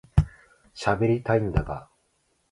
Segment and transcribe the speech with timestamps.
[0.73, 1.87] しゃべりたいんだが